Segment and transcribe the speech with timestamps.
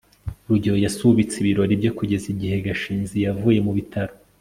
[0.47, 4.13] rugeyo yasubitse ibirori bye kugeza igihe gashinzi yavuye mu bitaro